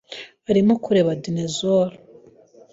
Arimo 0.49 0.73
kureba 0.83 1.11
dinosaurs. 1.23 1.97